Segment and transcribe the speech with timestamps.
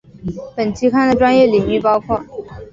[0.55, 2.25] 本期刊的专业领域包含